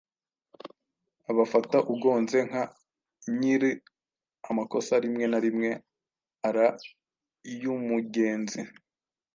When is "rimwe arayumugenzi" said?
5.45-8.61